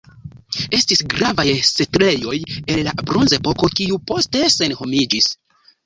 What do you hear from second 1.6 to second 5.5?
setlejoj el la Bronzepoko, kiuj poste senhomiĝis.